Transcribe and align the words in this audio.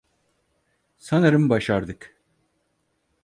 Sanırım 0.97 1.49
başardık. 1.49 2.17